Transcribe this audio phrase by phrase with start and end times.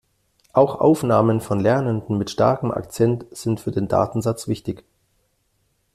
[0.53, 4.83] Auch Aufnahmen von Lernenden mit starkem Akzent sind für den Datensatz wichtig.